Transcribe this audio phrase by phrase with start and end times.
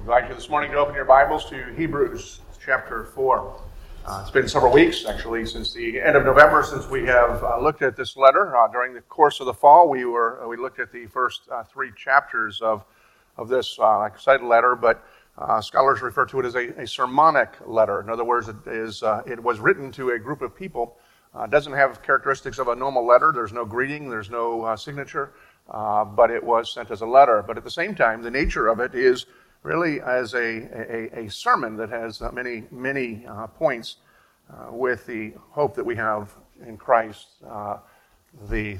[0.00, 3.60] I invite you this morning to open your Bibles to Hebrews chapter 4.
[4.06, 7.60] Uh, it's been several weeks, actually, since the end of November, since we have uh,
[7.60, 8.56] looked at this letter.
[8.56, 11.64] Uh, during the course of the fall, we were we looked at the first uh,
[11.64, 12.82] three chapters of
[13.36, 15.04] of this uh, excited letter, but
[15.36, 18.00] uh, scholars refer to it as a, a, sermonic letter.
[18.00, 20.96] In other words, it is it was written to a group of people.
[21.38, 23.32] It doesn't have characteristics of a normal letter.
[23.34, 24.08] There's no greeting.
[24.08, 25.34] There's no signature.
[25.68, 27.44] but it was sent as a letter.
[27.46, 29.26] But at the same time, the nature of it is
[29.62, 33.96] really as a, a, a sermon that has uh, many, many uh, points
[34.50, 36.34] uh, with the hope that we have
[36.66, 37.78] in Christ, uh,
[38.48, 38.78] the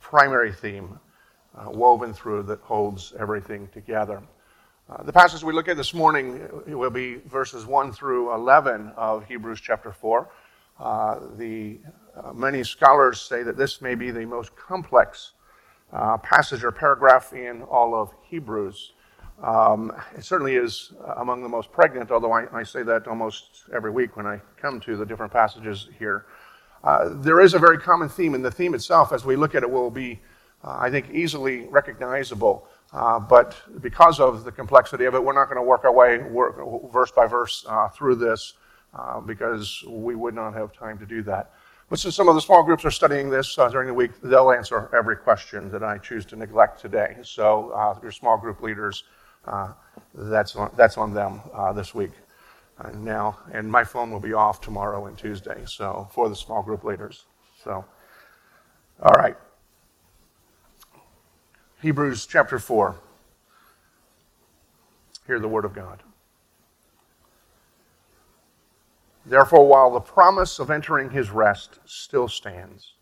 [0.00, 0.98] primary theme
[1.56, 4.22] uh, woven through that holds everything together.
[5.06, 9.60] The passage we look at this morning will be verses 1 through 11 of Hebrews
[9.60, 10.28] chapter 4.
[11.36, 11.78] the,
[12.34, 15.32] many scholars say that this may be the most complex
[16.22, 18.92] passage or paragraph in all of Hebrews.
[19.42, 23.90] Um, it certainly is among the most pregnant, although I, I, say that almost every
[23.90, 26.26] week when I come to the different passages here.
[26.84, 29.62] Uh, there is a very common theme, and the theme itself, as we look at
[29.62, 30.20] it, will be,
[30.62, 32.68] uh, I think, easily recognizable.
[32.92, 36.18] Uh, but because of the complexity of it, we're not going to work our way
[36.18, 36.56] work,
[36.92, 38.54] verse by verse uh, through this
[38.96, 41.52] uh, because we would not have time to do that.
[41.90, 44.52] But since some of the small groups are studying this uh, during the week, they'll
[44.52, 47.16] answer every question that I choose to neglect today.
[47.22, 49.23] So, your small group leaders, uh,
[50.14, 52.12] that's, on, that's on them uh, this week.
[52.78, 56.62] Uh, now, and my phone will be off tomorrow and Tuesday, so for the small
[56.62, 57.24] group leaders.
[57.62, 57.84] So,
[59.00, 59.36] all right.
[61.80, 62.96] Hebrews chapter 4.
[65.26, 66.02] Hear the word of God.
[69.26, 72.92] Therefore, while the promise of entering his rest still stands,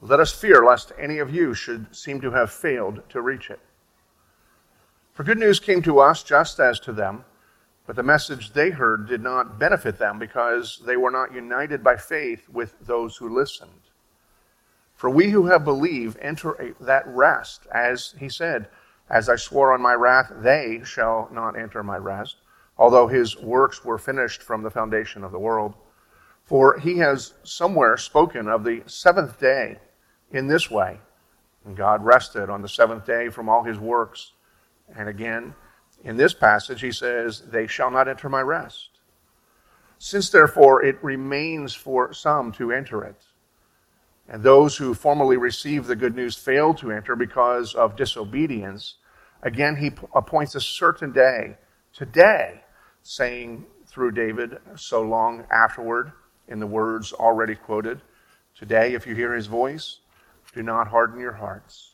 [0.00, 3.60] let us fear lest any of you should seem to have failed to reach it.
[5.14, 7.24] For good news came to us just as to them,
[7.86, 11.96] but the message they heard did not benefit them because they were not united by
[11.96, 13.70] faith with those who listened.
[14.96, 18.68] For we who have believed enter a, that rest, as he said,
[19.08, 22.38] As I swore on my wrath, they shall not enter my rest,
[22.76, 25.74] although his works were finished from the foundation of the world.
[26.42, 29.78] For he has somewhere spoken of the seventh day
[30.32, 30.98] in this way.
[31.64, 34.32] And God rested on the seventh day from all his works.
[34.96, 35.54] And again,
[36.02, 38.90] in this passage, he says, They shall not enter my rest.
[39.98, 43.24] Since therefore it remains for some to enter it,
[44.28, 48.96] and those who formerly received the good news failed to enter because of disobedience,
[49.42, 51.56] again he appoints a certain day,
[51.92, 52.62] today,
[53.02, 56.12] saying through David so long afterward,
[56.48, 58.00] in the words already quoted,
[58.54, 59.98] Today, if you hear his voice,
[60.54, 61.93] do not harden your hearts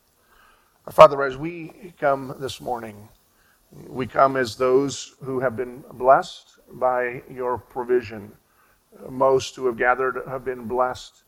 [0.89, 3.07] Father, as we come this morning,
[3.87, 8.31] we come as those who have been blessed by your provision.
[9.07, 11.23] Most who have gathered have been blessed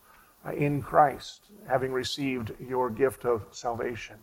[0.57, 4.15] in Christ, having received your gift of salvation.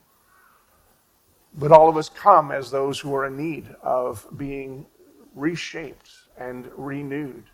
[1.55, 4.85] But all of us come as those who are in need of being
[5.37, 7.45] reshaped and renewed.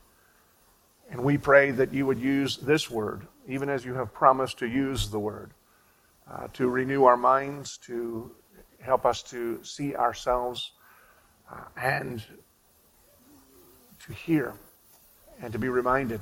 [1.11, 4.67] And we pray that you would use this word, even as you have promised to
[4.67, 5.53] use the word
[6.31, 8.31] uh, to renew our minds, to
[8.81, 10.73] help us to see ourselves
[11.51, 12.23] uh, and
[14.07, 14.55] to hear
[15.41, 16.21] and to be reminded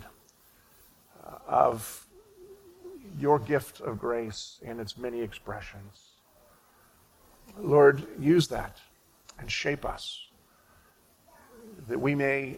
[1.24, 2.06] uh, of
[3.18, 6.10] your gift of grace and its many expressions.
[7.58, 8.78] Lord, use that
[9.38, 10.26] and shape us
[11.88, 12.56] that we may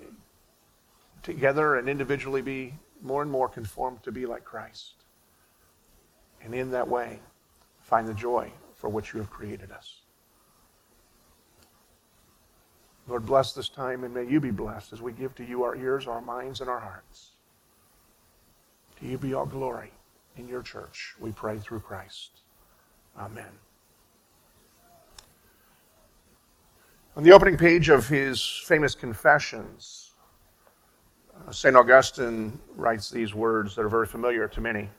[1.23, 4.95] together and individually be more and more conformed to be like Christ.
[6.43, 7.19] And in that way,
[7.87, 10.01] find the joy for which you have created us.
[13.07, 15.77] Lord, bless this time and may you be blessed as we give to you our
[15.77, 17.31] ears, our minds, and our hearts.
[18.99, 19.93] To you be all glory
[20.37, 22.41] in your church, we pray through Christ.
[23.17, 23.53] Amen.
[27.17, 30.11] On the opening page of his famous Confessions,
[31.47, 31.77] uh, St.
[31.77, 34.91] Augustine writes these words that are very familiar to many.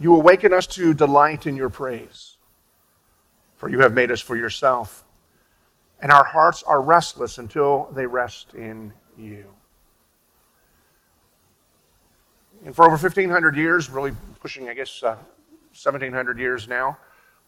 [0.00, 2.36] You awaken us to delight in your praise,
[3.56, 5.04] for you have made us for yourself
[6.04, 9.46] and our hearts are restless until they rest in you.
[12.62, 15.16] And for over 1,500 years, really pushing, I guess, uh,
[15.72, 16.98] 1,700 years now,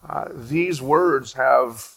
[0.09, 1.87] uh, these words have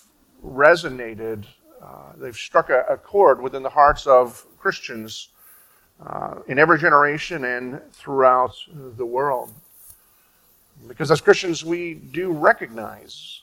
[0.44, 1.46] resonated.
[1.82, 5.28] Uh, they've struck a, a, chord within the hearts of Christians
[6.06, 9.50] uh, in every generation and throughout the world.
[10.86, 13.42] Because as Christians, we do recognize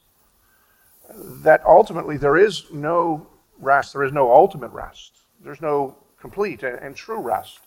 [1.43, 3.27] that ultimately there is no
[3.59, 5.13] rest, there is no ultimate rest,
[5.43, 7.59] there's no complete and, and true rest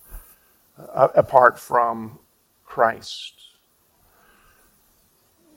[0.94, 2.18] uh, apart from
[2.64, 3.34] Christ.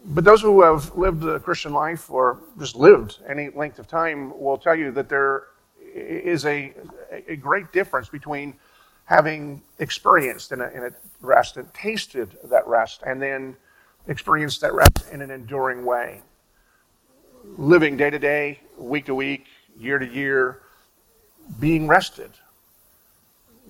[0.06, 4.38] But those who have lived a Christian life or just lived any length of time
[4.38, 5.44] will tell you that there
[5.94, 6.74] is a,
[7.28, 8.56] a great difference between
[9.06, 13.56] having experienced in a, in a rest and tasted that rest and then
[14.08, 16.22] experienced that rest in an enduring way.
[17.58, 19.46] Living day to day, week to week,
[19.78, 20.62] year to year,
[21.60, 22.32] being rested,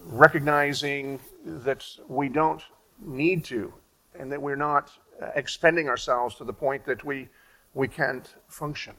[0.06, 2.62] recognizing that we don't
[3.00, 3.74] need to
[4.20, 4.92] and that we're not
[5.22, 7.28] uh, expending ourselves to the point that we,
[7.74, 8.94] we can't function.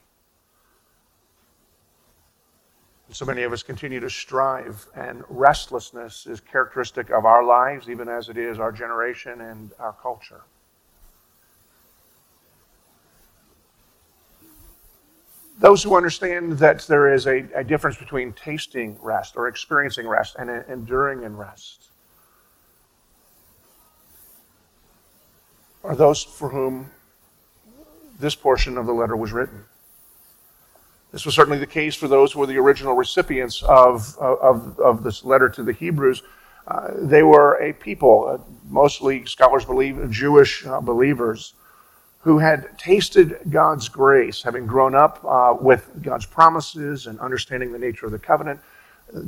[3.11, 8.09] So many of us continue to strive, and restlessness is characteristic of our lives, even
[8.09, 10.41] as it is our generation and our culture.
[15.57, 20.35] Those who understand that there is a, a difference between tasting rest or experiencing rest
[20.37, 21.89] and enduring in rest
[25.83, 26.89] are those for whom
[28.19, 29.63] this portion of the letter was written.
[31.11, 35.03] This was certainly the case for those who were the original recipients of, of, of
[35.03, 36.23] this letter to the Hebrews.
[36.67, 41.53] Uh, they were a people, uh, mostly scholars believe Jewish uh, believers,
[42.25, 47.77] who had tasted God's grace, having grown up uh, with God's promises and understanding the
[47.77, 48.59] nature of the covenant.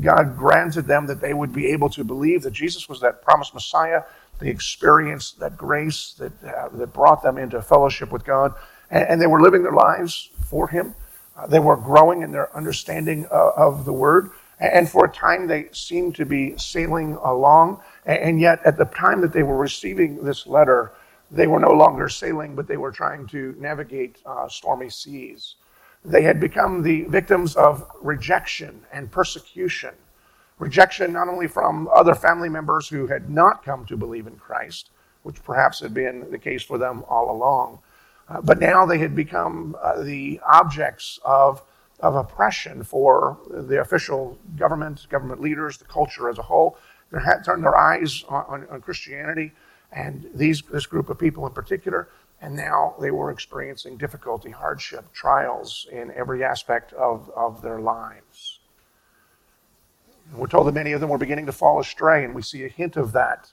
[0.02, 3.54] God granted them that they would be able to believe that Jesus was that promised
[3.54, 4.02] Messiah,
[4.40, 8.56] they experienced that grace that, uh, that brought them into fellowship with God,
[8.90, 10.96] and, and, they were living their lives for Him.
[11.38, 15.46] Uh, they were growing in their understanding uh, of the Word, and for a time
[15.46, 19.58] they seemed to be sailing along, and, and yet at the time that they were
[19.58, 20.94] receiving this letter,
[21.30, 25.56] they were no longer sailing, but they were trying to navigate uh, stormy seas.
[26.06, 29.94] They had become the victims of rejection and persecution
[30.60, 34.90] rejection not only from other family members who had not come to believe in Christ,
[35.24, 37.80] which perhaps had been the case for them all along,
[38.30, 41.64] uh, but now they had become uh, the objects of,
[42.00, 46.78] of oppression for the official government, government leaders, the culture as a whole.
[47.12, 49.54] They had turned their eyes on, on, on Christianity
[49.92, 52.10] and these, this group of people in particular,
[52.42, 58.60] and now they were experiencing difficulty, hardship, trials in every aspect of, of their lives.
[60.36, 62.68] We're told that many of them were beginning to fall astray, and we see a
[62.68, 63.50] hint of that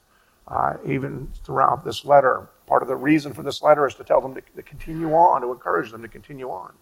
[0.48, 2.48] uh, even throughout this letter.
[2.66, 5.42] Part of the reason for this letter is to tell them to, to continue on,
[5.42, 6.72] to encourage them to continue on.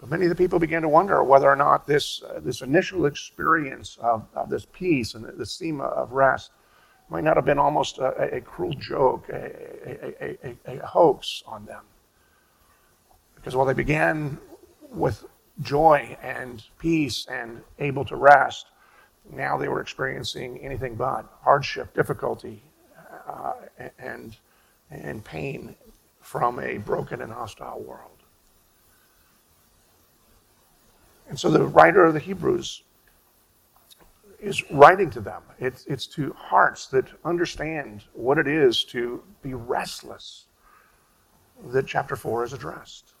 [0.00, 3.06] But many of the people began to wonder whether or not this, uh, this initial
[3.06, 6.52] experience of, of, this peace and this theme of rest
[7.10, 11.82] might not have been almost a, a cruel joke, a, a, a, hoax on them.
[13.34, 14.38] Because while they began
[14.90, 15.24] with
[15.62, 18.66] joy and peace and able to rest.
[19.32, 22.62] Now they were experiencing anything but hardship, difficulty,
[23.28, 23.52] uh,
[23.98, 24.36] and,
[24.90, 25.74] and pain
[26.20, 28.10] from a broken and hostile world.
[31.28, 32.82] And so the writer of the Hebrews
[34.40, 35.42] is writing to them.
[35.58, 40.46] It's, it's to hearts that understand what it is to be restless
[41.64, 43.14] that chapter 4 is addressed.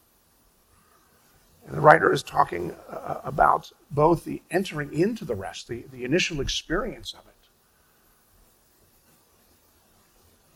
[1.66, 6.04] And the writer is talking uh, about both the entering into the rest, the, the
[6.04, 7.34] initial experience of it,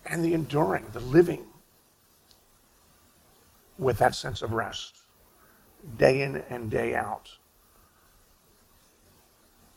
[0.07, 1.45] and the enduring, the living
[3.78, 4.99] with that sense of rest,
[5.99, 7.31] day in and day out.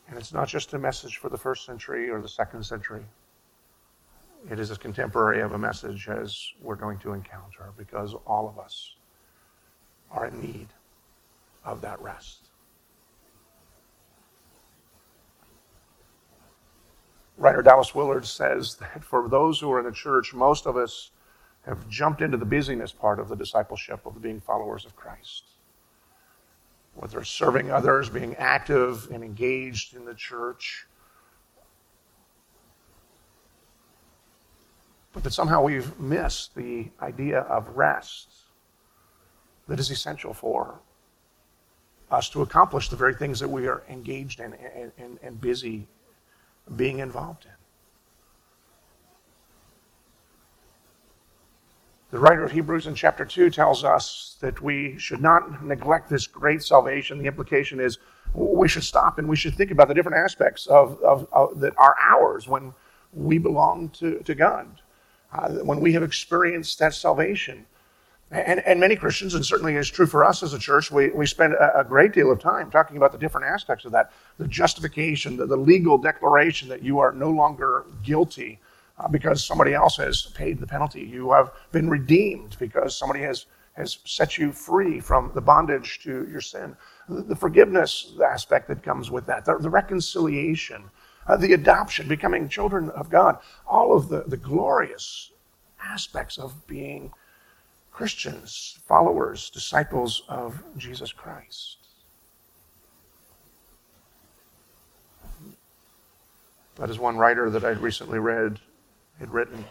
[0.07, 3.05] And it's not just a message for the first century or the second century.
[4.49, 8.59] It is as contemporary of a message as we're going to encounter because all of
[8.59, 8.95] us
[10.11, 10.67] are in need
[11.63, 12.49] of that rest.
[17.37, 21.11] Writer Dallas Willard says that for those who are in the church, most of us
[21.65, 25.54] have jumped into the busyness part of the discipleship of being followers of Christ.
[26.95, 30.87] Whether serving others, being active and engaged in the church,
[35.13, 38.29] but that somehow we've missed the idea of rest
[39.67, 40.79] that is essential for
[42.11, 45.87] us to accomplish the very things that we are engaged in and, and, and busy
[46.75, 47.64] being involved in.
[52.15, 56.27] The writer of Hebrews in chapter 2 tells us that we should not neglect this
[56.27, 57.17] great salvation.
[57.17, 57.97] The implication is
[58.33, 61.73] we should stop and we should think about the different aspects of, of, of that
[61.75, 62.73] are ours when
[63.11, 64.65] we belong to, to God,
[65.33, 67.65] uh, when we have experienced that salvation.
[68.31, 71.25] And, and many Christians, and certainly is true for us as a church, we, we
[71.25, 74.47] spend a, a great deal of time talking about the different aspects of that the
[74.47, 78.61] justification, the, the legal declaration that you are no longer guilty
[78.97, 81.01] uh, because somebody else has paid the penalty.
[81.01, 86.27] You have been redeemed because somebody has, has set you free from the bondage to
[86.31, 86.75] your sin.
[87.09, 90.83] The, the forgiveness aspect that comes with that, the, the reconciliation,
[91.27, 95.31] uh, the adoption, becoming children of God, all of the, the glorious
[95.83, 97.11] aspects of being
[97.91, 101.77] Christians, followers, disciples of Jesus Christ.
[106.75, 108.59] But as one writer that I recently read
[109.19, 109.63] had written.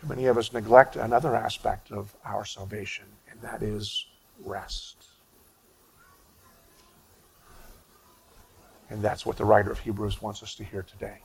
[0.00, 4.06] Too many of us neglect another aspect of our salvation, and that is
[4.44, 5.04] rest.
[8.90, 11.18] And that's what the writer of Hebrews wants us to hear today.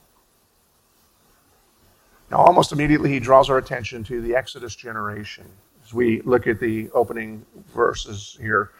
[2.30, 5.46] Now, almost immediately, he draws our attention to the Exodus generation.
[5.84, 8.70] As we look at the opening verses here,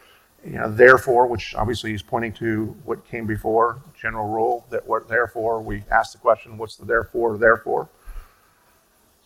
[0.45, 5.07] you know, therefore, which obviously he's pointing to what came before, general rule, that what
[5.07, 7.89] therefore, we ask the question, what's the therefore, therefore?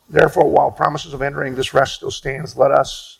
[0.09, 3.19] Therefore, while promises of entering this rest still stands, let us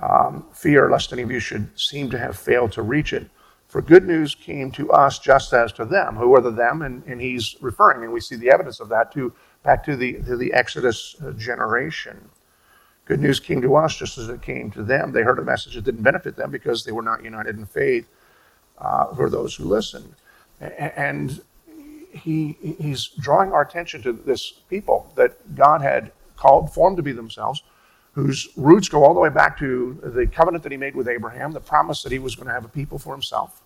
[0.00, 3.28] um, fear lest any of you should seem to have failed to reach it.
[3.66, 6.16] For good news came to us just as to them.
[6.16, 6.82] Who are the them?
[6.82, 9.32] And, and he's referring, and we see the evidence of that, to
[9.62, 12.28] back to the, to the Exodus uh, generation.
[13.12, 15.12] Good news came to us just as it came to them.
[15.12, 18.08] They heard a message that didn't benefit them because they were not united in faith
[18.78, 20.14] uh, for those who listened.
[20.58, 21.42] And
[22.10, 27.12] he, he's drawing our attention to this people that God had called, formed to be
[27.12, 27.62] themselves,
[28.12, 31.52] whose roots go all the way back to the covenant that he made with Abraham,
[31.52, 33.60] the promise that he was going to have a people for himself.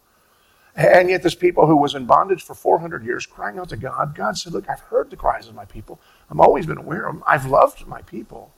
[0.74, 4.16] And yet, this people who was in bondage for 400 years, crying out to God,
[4.16, 6.00] God said, Look, I've heard the cries of my people.
[6.28, 7.24] I've always been aware of them.
[7.28, 8.52] I've loved my people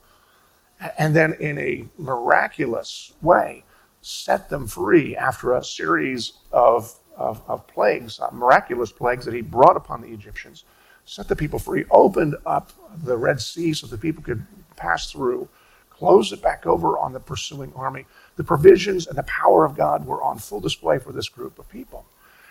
[0.99, 3.65] and then in a miraculous way
[4.01, 9.41] set them free after a series of, of, of plagues, uh, miraculous plagues that he
[9.41, 10.65] brought upon the Egyptians,
[11.05, 12.73] set the people free, opened up
[13.05, 15.49] the Red Sea so the people could pass through,
[15.91, 18.07] closed it back over on the pursuing army.
[18.37, 21.69] The provisions and the power of God were on full display for this group of
[21.69, 22.07] people.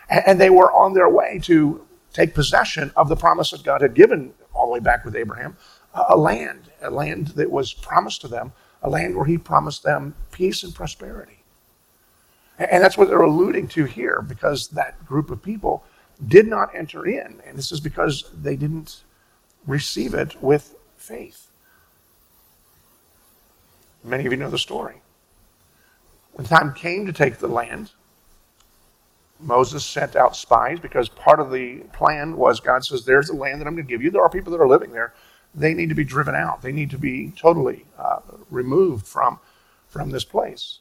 [0.10, 3.82] And, and they were on their way to take possession of the promise that God
[3.82, 5.56] had given all the way back with Abraham
[6.10, 10.16] a land, a land that was promised to them, a land where he promised them
[10.32, 11.44] peace and prosperity.
[12.60, 15.84] And that's what they're alluding to here, because that group of people
[16.28, 17.42] did not enter in.
[17.46, 19.04] And this is because they didn't
[19.68, 21.50] receive it with faith.
[24.04, 25.02] Many of you know the story.
[26.34, 27.92] When the time came to take the land,
[29.40, 33.62] Moses sent out spies because part of the plan was God says, There's the land
[33.62, 34.10] that I'm going to give you.
[34.10, 35.14] There are people that are living there
[35.58, 36.62] they need to be driven out.
[36.62, 39.40] They need to be totally uh, removed from,
[39.88, 40.80] from this place.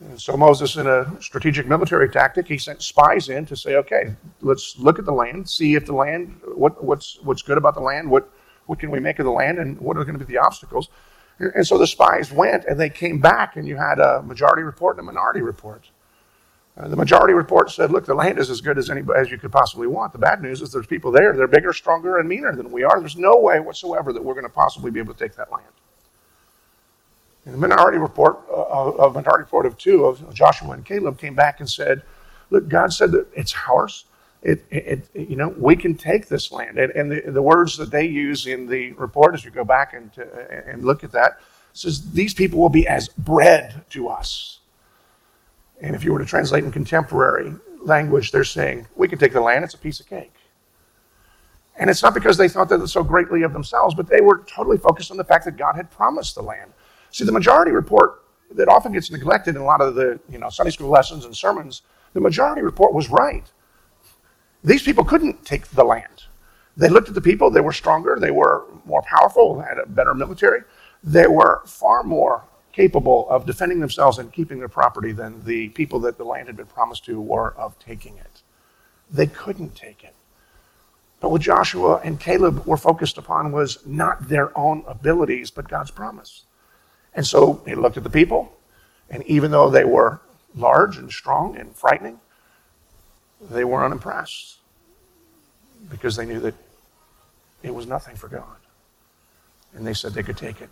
[0.00, 4.14] And so Moses, in a strategic military tactic, he sent spies in to say, okay,
[4.40, 7.80] let's look at the land, see if the land, what, what's, what's good about the
[7.80, 8.28] land, what,
[8.66, 10.88] what can we make of the land, and what are going to be the obstacles.
[11.38, 14.98] And so the spies went and they came back, and you had a majority report
[14.98, 15.88] and a minority report.
[16.78, 19.38] Uh, the majority report said, look, the land is as good as, anybody, as you
[19.38, 20.12] could possibly want.
[20.12, 21.32] The bad news is there's people there.
[21.32, 23.00] They're bigger, stronger, and meaner than we are.
[23.00, 25.64] There's no way whatsoever that we're going to possibly be able to take that land.
[27.46, 31.34] And the minority report, uh, of minority report of two of Joshua and Caleb came
[31.34, 32.02] back and said,
[32.50, 34.04] look, God said that it's ours.
[34.42, 36.78] It, it, it, you know, we can take this land.
[36.78, 39.94] And, and the, the, words that they use in the report, as you go back
[39.94, 41.40] and, to, and look at that,
[41.72, 44.57] says these people will be as bread to us.
[45.80, 49.40] And if you were to translate in contemporary language, they're saying, we can take the
[49.40, 50.34] land, it's a piece of cake.
[51.76, 54.78] And it's not because they thought that so greatly of themselves, but they were totally
[54.78, 56.72] focused on the fact that God had promised the land.
[57.10, 60.48] See, the majority report that often gets neglected in a lot of the you know,
[60.48, 61.82] Sunday school lessons and sermons,
[62.14, 63.44] the majority report was right.
[64.64, 66.24] These people couldn't take the land.
[66.76, 70.14] They looked at the people, they were stronger, they were more powerful, had a better
[70.14, 70.62] military,
[71.02, 75.98] they were far more capable of defending themselves and keeping their property than the people
[76.00, 78.42] that the land had been promised to were of taking it.
[79.10, 80.14] They couldn't take it.
[81.20, 85.90] But what Joshua and Caleb were focused upon was not their own abilities, but God's
[85.90, 86.44] promise.
[87.14, 88.52] And so he looked at the people,
[89.10, 90.20] and even though they were
[90.54, 92.20] large and strong and frightening,
[93.50, 94.58] they were unimpressed
[95.90, 96.54] because they knew that
[97.62, 98.44] it was nothing for God.
[99.74, 100.70] And they said they could take it.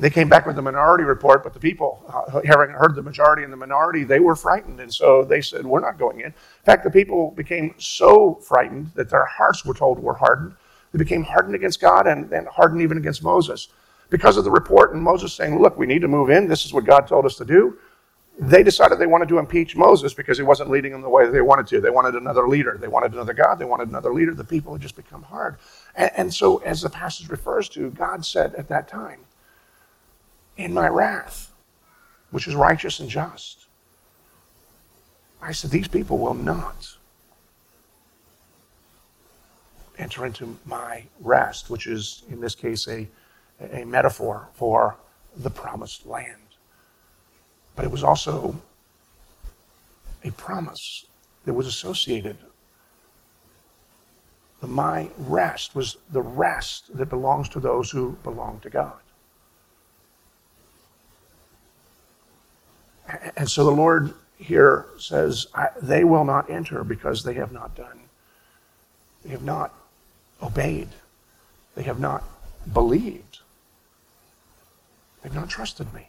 [0.00, 3.44] They came back with the minority report, but the people, uh, having heard the majority
[3.44, 4.80] and the minority, they were frightened.
[4.80, 6.26] And so they said, We're not going in.
[6.26, 10.54] In fact, the people became so frightened that their hearts were told were hardened.
[10.92, 13.68] They became hardened against God and, and hardened even against Moses.
[14.08, 16.48] Because of the report and Moses saying, Look, we need to move in.
[16.48, 17.76] This is what God told us to do.
[18.38, 21.42] They decided they wanted to impeach Moses because he wasn't leading them the way they
[21.42, 21.80] wanted to.
[21.82, 22.78] They wanted another leader.
[22.80, 23.56] They wanted another God.
[23.58, 24.32] They wanted another leader.
[24.32, 25.58] The people had just become hard.
[25.94, 29.26] And, and so, as the passage refers to, God said at that time,
[30.60, 31.52] in my wrath,
[32.30, 33.66] which is righteous and just.
[35.42, 36.96] I said, These people will not
[39.98, 43.08] enter into my rest, which is, in this case, a,
[43.72, 44.96] a metaphor for
[45.36, 46.36] the promised land.
[47.76, 48.60] But it was also
[50.24, 51.06] a promise
[51.44, 52.36] that was associated.
[54.60, 59.00] The my rest was the rest that belongs to those who belong to God.
[63.36, 65.46] And so the Lord here says,
[65.82, 68.00] they will not enter because they have not done,
[69.24, 69.74] they have not
[70.42, 70.88] obeyed,
[71.74, 72.24] they have not
[72.72, 73.40] believed,
[75.22, 76.08] they've not trusted me.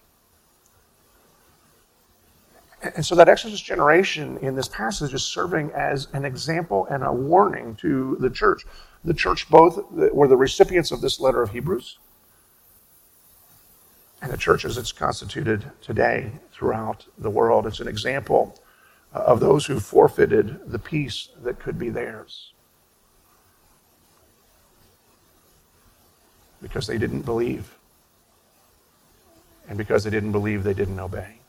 [2.95, 7.11] And so that Exodus generation in this passage is serving as an example and a
[7.11, 8.65] warning to the church.
[9.03, 11.99] The church both were the recipients of this letter of Hebrews
[14.21, 17.65] and the church as it's constituted today throughout the world.
[17.65, 18.59] It's an example
[19.13, 22.53] of those who forfeited the peace that could be theirs
[26.61, 27.75] because they didn't believe.
[29.67, 31.40] And because they didn't believe, they didn't obey.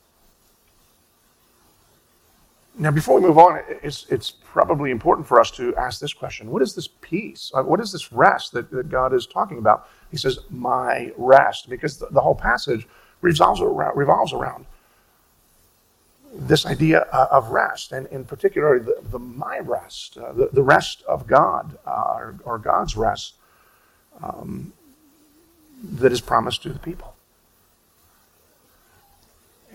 [2.78, 6.50] Now, before we move on, it's, it's probably important for us to ask this question
[6.50, 7.50] What is this peace?
[7.54, 9.88] What is this rest that, that God is talking about?
[10.10, 12.88] He says, My rest, because the, the whole passage
[13.20, 14.66] revolves around, revolves around
[16.34, 20.62] this idea uh, of rest, and in particular, the, the my rest, uh, the, the
[20.62, 23.34] rest of God, uh, or, or, God's rest
[24.22, 24.72] um,
[25.82, 27.11] that is promised to the people.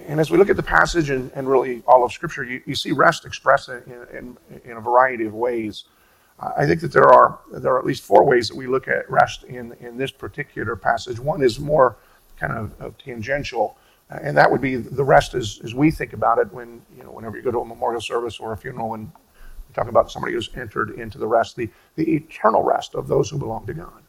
[0.06, 2.76] And as we look at the passage and, and really all of Scripture, you, you
[2.76, 3.82] see rest expressed in,
[4.14, 5.86] in, in, a variety of ways.
[6.40, 9.10] I think that there are there are at least four ways that we look at
[9.10, 11.20] rest in, in this particular passage.
[11.20, 11.98] One is more
[12.40, 13.76] kind of, of tangential,
[14.10, 17.10] and that would be the rest as, as we think about it when you know
[17.10, 19.12] whenever you go to a memorial service or a funeral and
[19.74, 23.38] talk about somebody who's entered into the rest, the, the eternal rest of those who
[23.38, 24.04] belong to God.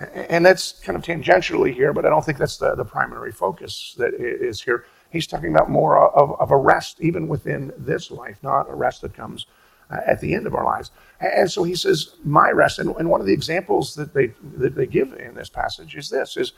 [0.00, 3.94] And that's kind of tangentially here, but I don't think that's the, the primary focus
[3.98, 4.84] that is here.
[5.10, 9.02] He's talking about more of, of a rest, even within this life, not a rest
[9.02, 9.46] that comes
[9.90, 10.92] uh, at the end of our lives.
[11.20, 12.78] And so he says, my rest.
[12.78, 16.10] And, and one of the examples that they, that they give in this passage is
[16.10, 16.52] this, is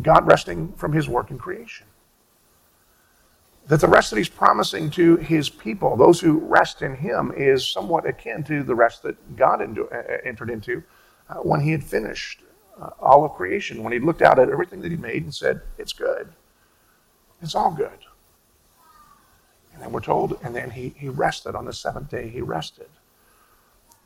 [0.00, 1.86] God resting from his work in creation.
[3.66, 7.68] That the rest that he's promising to his people, those who rest in him, is
[7.68, 9.84] somewhat akin to the rest that God uh,
[10.24, 10.82] entered into
[11.28, 12.40] uh, when he had finished
[12.80, 15.60] uh, all of creation when he looked out at everything that he made and said,
[15.78, 16.32] It's good.
[17.40, 17.98] It's all good.
[19.74, 22.88] And then we're told, and then he, he rested on the seventh day, he rested.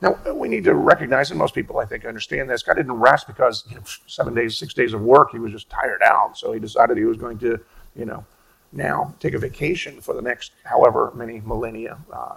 [0.01, 2.63] Now, we need to recognize, and most people, I think, understand this.
[2.63, 5.71] God didn't rest because you know, seven days, six days of work, he was just
[5.71, 6.37] tired out.
[6.37, 7.59] So he decided he was going to,
[7.95, 8.25] you know,
[8.73, 11.99] now take a vacation for the next however many millennia.
[12.13, 12.35] Uh,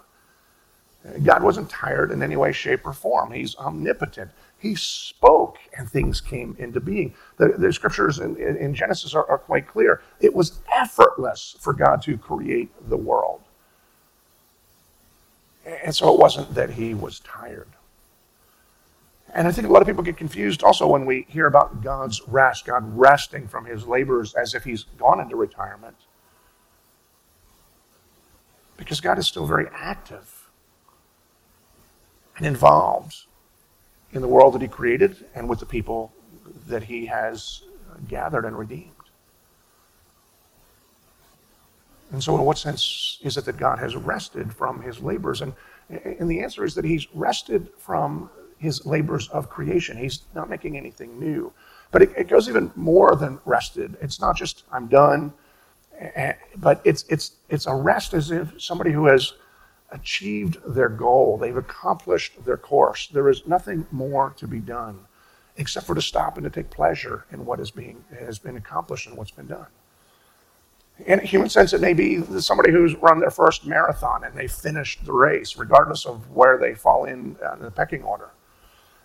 [1.24, 3.32] God wasn't tired in any way, shape, or form.
[3.32, 4.32] He's omnipotent.
[4.60, 7.16] He spoke and things came into being.
[7.38, 10.02] The, the scriptures in, in Genesis are, are quite clear.
[10.20, 13.42] It was effortless for God to create the world.
[15.66, 17.70] And so it wasn't that he was tired.
[19.34, 22.22] And I think a lot of people get confused also when we hear about God's
[22.28, 25.96] rest, God resting from his labors as if he's gone into retirement.
[28.76, 30.50] Because God is still very active
[32.38, 33.26] and involved
[34.14, 36.12] in the world that he created and with the people
[36.68, 37.62] that he has
[38.08, 38.92] gathered and redeemed.
[42.12, 45.42] And so, in what sense is it that God has rested from his labors?
[45.42, 45.54] And,
[45.90, 49.96] and the answer is that he's rested from his labors of creation.
[49.96, 51.54] He's not making anything new.
[51.92, 53.96] But it, it goes even more than rested.
[54.02, 55.34] It's not just, I'm done,
[56.00, 59.34] eh, eh, but it's, it's, it's a rest as if somebody who has
[59.92, 63.08] achieved their goal, they've accomplished their course.
[63.08, 65.06] There is nothing more to be done.
[65.60, 69.08] except for to stop and to take pleasure in what is being has been accomplished
[69.08, 69.68] and what's been done.
[71.06, 74.48] In a human sense, it may be somebody who's run their first marathon and they
[74.48, 78.30] finished the race, regardless of where they fall in, uh, in the pecking order.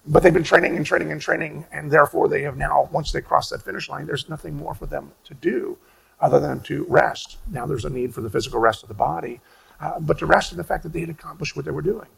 [0.07, 3.21] But they've been training and training and training, and therefore they have now, once they
[3.21, 5.79] cross that finish line, there's nothing more for them to do
[6.21, 7.39] other than to rest.
[7.51, 9.41] Now there's a need for the physical rest of the body,
[9.85, 12.09] uh, but to rest in the fact that they had accomplished what they were doing.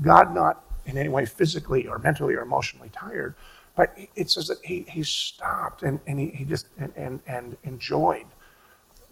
[0.00, 3.34] God not in any way physically or mentally or emotionally tired,
[3.76, 7.56] but it says that he, he stopped and, and he, he just and, and, and
[7.62, 8.26] enjoyed.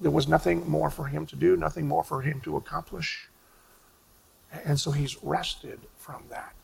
[0.00, 3.28] There was nothing more for him to do, nothing more for him to accomplish.
[4.64, 6.54] And so he's rested from that.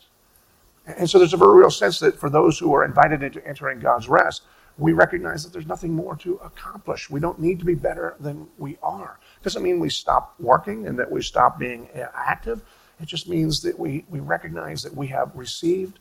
[0.85, 3.79] And so there's a very real sense that for those who are invited into entering
[3.79, 4.43] God's rest,
[4.77, 7.09] we recognize that there's nothing more to accomplish.
[7.09, 9.19] We don't need to be better than we are.
[9.43, 12.61] Doesn't mean we stop working and that we stop being active.
[13.01, 15.99] It just means that we, we recognize that we have received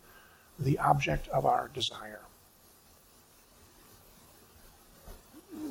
[0.58, 2.20] the object of our desire.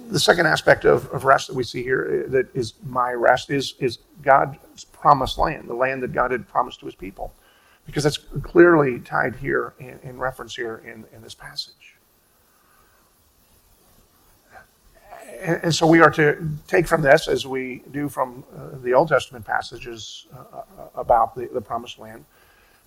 [0.10, 3.50] The second aspect of, of rest that we see here uh, that is my rest
[3.50, 7.34] is, is God's promised land, the land that God had promised to his people.
[7.86, 11.95] Because that's clearly tied here in, in reference here in, in this passage.
[15.40, 19.10] And, so we are to take from this, as we do from uh, the Old
[19.10, 22.26] Testament passages uh, uh about the, the promised land,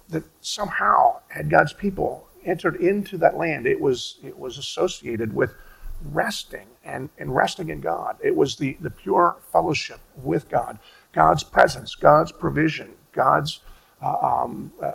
[0.09, 5.55] that somehow had God's people entered into that land, it was it was associated with
[6.03, 8.17] resting and, and resting in God.
[8.23, 10.79] It was the, the pure fellowship with God,
[11.13, 13.61] God's presence, God's provision, God's
[14.03, 14.93] uh, um, uh,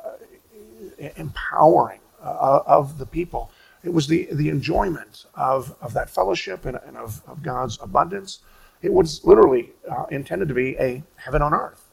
[1.17, 3.51] empowering uh, of the people.
[3.83, 8.39] It was the, the enjoyment of, of that fellowship and, and of, of God's abundance.
[8.81, 11.83] It was literally uh, intended to be a heaven on earth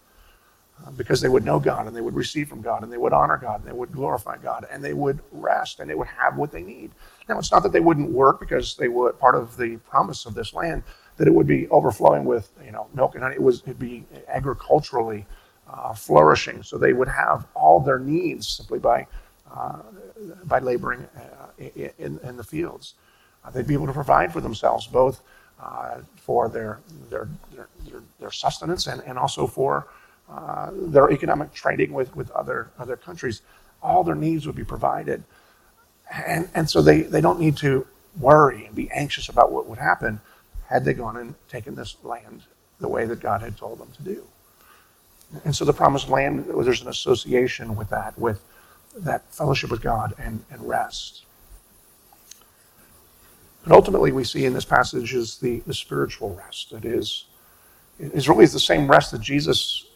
[0.97, 3.37] because they would know God and they would receive from God and they would honor
[3.37, 6.53] God and they would glorify God and they would rest and they would have what
[6.53, 6.91] they need.
[7.29, 10.35] Now, it's not that they wouldn't work because they would part of the promise of
[10.35, 10.83] this land
[11.17, 13.37] that it would be overflowing with you know milk and honey.
[13.37, 15.27] It was it'd be agriculturally
[15.69, 19.07] uh, flourishing, so they would have all their needs simply by uh,
[20.45, 21.65] by laboring uh,
[21.99, 22.95] in, in the fields.
[23.45, 25.23] Uh, they'd be able to provide for themselves both
[25.63, 29.87] uh, for their their, their their sustenance and, and also for
[30.73, 33.43] their economic trading with, with other, other countries,
[33.83, 35.23] all their needs would be provided.
[36.27, 37.87] And, and so they, they don't need to
[38.19, 40.21] worry and be anxious about what would happen
[40.69, 42.43] had they gone and taken this land
[42.81, 44.25] the way that God had told them to do.
[45.45, 48.43] And so the promised land, there's an association with that, with
[48.97, 51.25] that fellowship with God and, and rest.
[53.65, 56.73] But ultimately, we see in this passage is the, the spiritual rest.
[56.73, 57.27] It is,
[57.99, 59.87] it is really the same rest that Jesus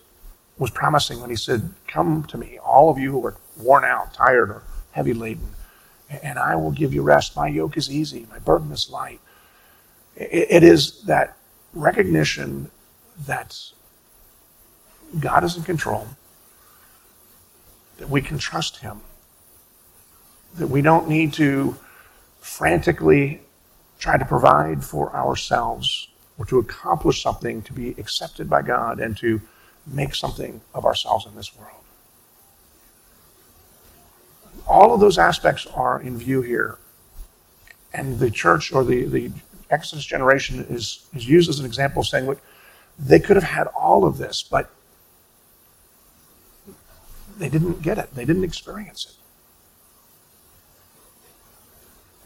[0.59, 4.12] was promising when he said, Come to me, all of you who are worn out,
[4.12, 5.48] tired, or heavy laden,
[6.22, 7.37] and I will give you rest.
[7.37, 9.20] My yoke is easy, my burden is light.
[10.16, 11.37] It is that
[11.72, 12.70] recognition
[13.26, 13.59] that
[15.18, 16.07] God is in control,
[17.98, 19.00] that we can trust Him,
[20.57, 21.76] that we don't need to
[22.40, 23.40] frantically
[23.98, 29.16] try to provide for ourselves or to accomplish something to be accepted by God and
[29.18, 29.40] to
[29.87, 31.85] make something of ourselves in this world.
[34.66, 36.78] All of those aspects are in view here.
[37.92, 39.30] And the church or the, the
[39.70, 42.40] Exodus generation is, is used as an example saying, look,
[42.98, 44.70] they could have had all of this, but
[47.38, 48.14] they didn't get it.
[48.14, 49.14] They didn't experience it.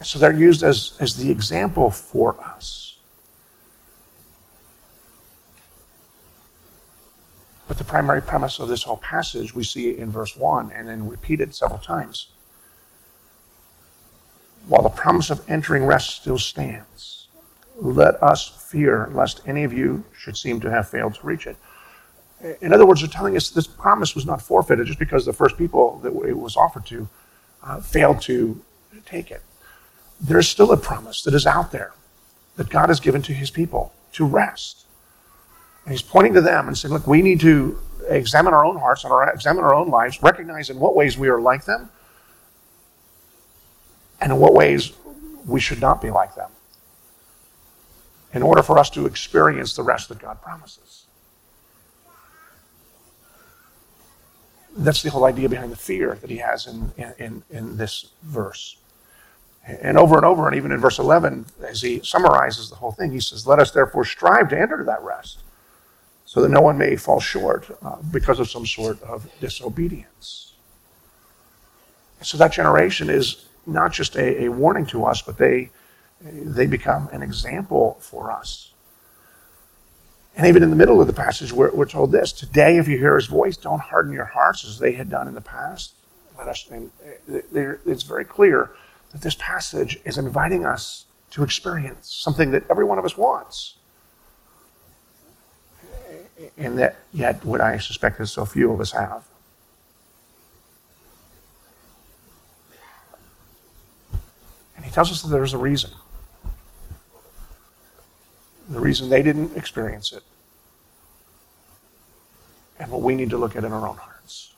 [0.05, 2.99] So they're used as, as the example for us.
[7.66, 11.09] But the primary premise of this whole passage we see in verse 1 and then
[11.09, 12.29] repeated several times.
[14.66, 17.29] While the promise of entering rest still stands,
[17.77, 21.57] let us fear lest any of you should seem to have failed to reach it.
[22.61, 25.59] In other words, they're telling us this promise was not forfeited just because the first
[25.59, 27.09] people that it was offered to
[27.64, 28.62] uh, failed to
[29.05, 29.42] take it.
[30.20, 31.92] There's still a promise that is out there
[32.57, 34.87] that God has given to his people to rest.
[35.85, 39.05] And he's pointing to them and saying, look, we need to examine our own hearts
[39.05, 41.90] and our, examine our own lives, recognize in what ways we are like them,
[44.20, 44.92] and in what ways
[45.46, 46.51] we should not be like them,
[48.33, 50.97] in order for us to experience the rest that God promises.
[54.76, 58.76] That's the whole idea behind the fear that he has in, in, in this verse.
[59.66, 63.12] And over and over, and even in verse 11, as he summarizes the whole thing,
[63.12, 65.40] he says, Let us therefore strive to enter that rest
[66.24, 70.52] so that no one may fall short uh, because of some sort of disobedience.
[72.22, 75.70] So that generation is not just a, a warning to us, but they,
[76.20, 78.67] they become an example for us.
[80.38, 82.96] And even in the middle of the passage, we're, we're told this Today, if you
[82.96, 85.94] hear his voice, don't harden your hearts as they had done in the past.
[86.38, 86.92] Let us, and
[87.29, 88.70] uh, it's very clear
[89.11, 93.74] that this passage is inviting us to experience something that every one of us wants.
[96.57, 99.24] And that yet, what I suspect is so few of us have.
[104.77, 105.90] And he tells us that there's a reason.
[108.68, 110.22] The reason they didn't experience it.
[112.78, 114.52] And what we need to look at in our own hearts.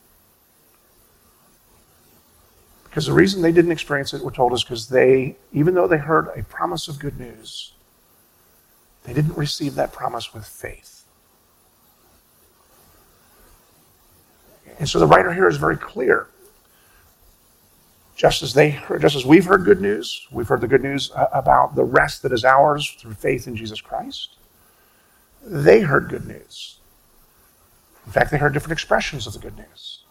[2.85, 5.96] Because the reason they didn't experience it, we're told, is because they, even though they
[5.96, 7.73] heard a promise of good news,
[9.05, 11.05] they didn't receive that promise with faith.
[14.81, 16.27] And so the writer here is very clear.
[18.21, 21.75] Just as they just as we've heard good news, we've heard the good news about
[21.75, 24.37] the rest that is ours through faith in Jesus Christ.
[25.43, 26.81] They heard good news.
[28.05, 30.03] In fact, they heard different expressions of the good news.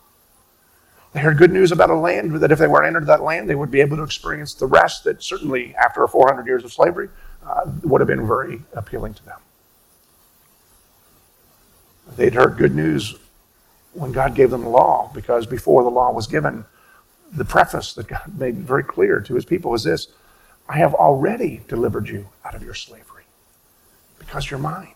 [1.13, 3.53] They heard good news about a land that if they were entered that land, they
[3.53, 7.09] would be able to experience the rest that certainly after 400 years of slavery
[7.45, 9.39] uh, would have been very appealing to them.
[12.15, 13.19] They'd heard good news
[13.93, 16.65] when God gave them the law, because before the law was given,
[17.31, 20.07] the preface that God made very clear to his people is this
[20.67, 23.23] I have already delivered you out of your slavery
[24.17, 24.93] because you're mine.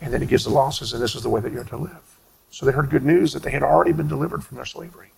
[0.00, 2.16] And then he gives the says, and this is the way that you're to live.
[2.50, 5.12] So they heard good news that they had already been delivered from their slavery.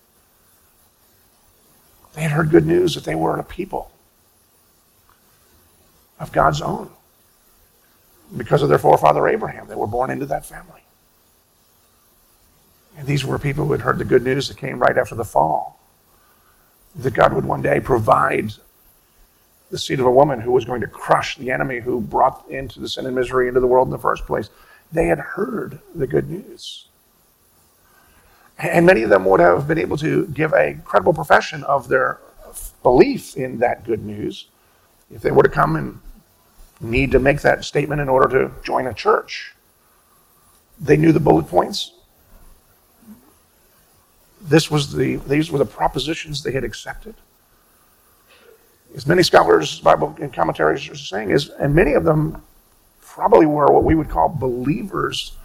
[2.13, 3.91] They had heard good news that they were a people
[6.19, 6.91] of God's own.
[8.37, 10.81] Because of their forefather Abraham, they were born into that family.
[12.97, 15.25] And these were people who had heard the good news that came right after the
[15.25, 15.79] fall
[16.95, 18.53] that God would one day provide
[19.71, 22.79] the seed of a woman who was going to crush the enemy who brought into
[22.79, 24.49] the sin and misery into the world in the first place.
[24.91, 26.87] They had heard the good news.
[28.59, 32.19] And many of them would have been able to give a credible profession of their
[32.83, 34.45] belief in that good news
[35.11, 35.99] if they were to come and
[36.79, 39.55] need to make that statement in order to join a church.
[40.79, 41.93] They knew the bullet points.
[44.43, 47.15] This was the, these were the propositions they had accepted.
[48.95, 52.43] As many scholars, Bible and commentaries are saying, is, and many of them
[53.01, 55.35] probably were what we would call believers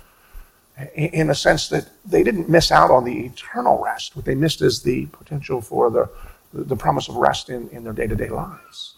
[0.95, 4.15] in a sense that they didn't miss out on the eternal rest.
[4.15, 6.09] What they missed is the potential for the,
[6.53, 8.95] the promise of rest in, in their day to day lives.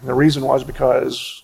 [0.00, 1.42] And the reason was because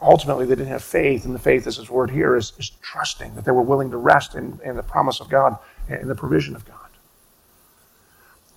[0.00, 3.34] ultimately they didn't have faith, and the faith, as his word here, is, is trusting
[3.34, 5.58] that they were willing to rest in, in the promise of God
[5.88, 6.76] and the provision of God.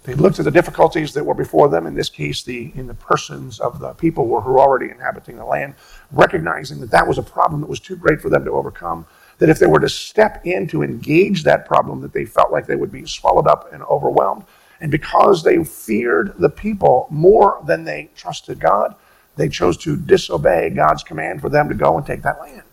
[0.04, 2.94] They looked at the difficulties that were before them, in this case, the, in the
[2.94, 5.76] persons of the people who were already inhabiting the land,
[6.12, 9.06] recognizing that that was a problem that was too great for them to overcome.
[9.40, 12.68] That if they were to step in to engage that problem, that they felt like
[12.68, 14.44] they would be swallowed up and overwhelmed.
[14.82, 18.96] And because they feared the people more than they trusted God,
[19.36, 22.64] they chose to disobey God's command for them to go and take that land.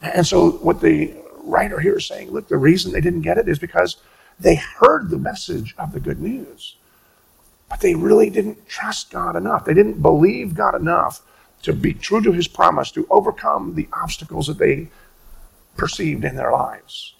[0.00, 3.48] And so, what the writer here is saying, look, the reason they didn't get it
[3.48, 3.96] is because
[4.38, 6.76] they heard the message of the good news,
[7.68, 9.64] but they really didn't trust God enough.
[9.64, 11.20] They didn't believe God enough
[11.62, 14.88] to be true to his promise to overcome the obstacles that they
[15.76, 17.14] perceived in their lives.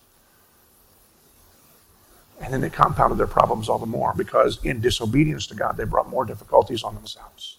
[2.40, 5.84] And then they compounded their problems all the more because in disobedience to God, they
[5.84, 7.58] brought more difficulties on themselves.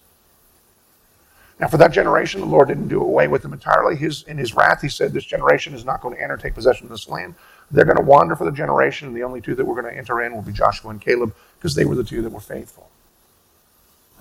[1.62, 3.96] Now, for that generation, the Lord didn't do away with them entirely.
[3.96, 6.86] His, in his wrath, he said, This generation is not going to enter, take possession
[6.86, 7.36] of this land.
[7.70, 9.98] They're going to wander for the generation, and the only two that we're going to
[9.98, 12.90] enter in will be Joshua and Caleb because they were the two that were faithful.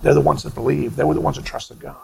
[0.03, 1.95] They're the ones that believed, they were the ones that trusted God.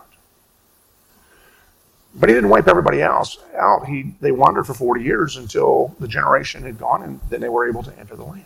[2.15, 3.86] But he didn't wipe everybody else out.
[3.86, 7.69] He, they wandered for 40 years until the generation had gone, and then they were
[7.69, 8.45] able to enter the land.